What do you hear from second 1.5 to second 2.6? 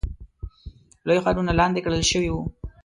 لاندې کړل شوي وو.